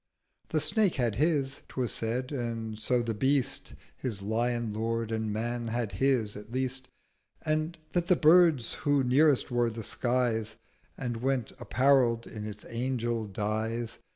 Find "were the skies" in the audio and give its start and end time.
9.51-10.57